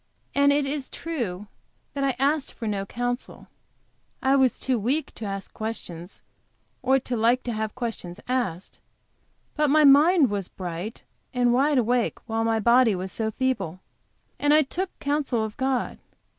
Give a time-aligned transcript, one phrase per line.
[0.33, 1.45] And it is true
[1.93, 3.49] that I asked for no counsel.
[4.19, 6.23] I was too weak to ask questions
[6.81, 8.79] or to like to have questions asked;
[9.55, 11.03] but my mind was bright
[11.35, 13.79] and wide awake while my body was so feeble,
[14.39, 15.99] and I took counsel of God.